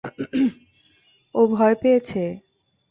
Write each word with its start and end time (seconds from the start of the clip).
ও 1.35 1.41
ভয় 1.47 1.75
পেয়েছে। 1.81 2.23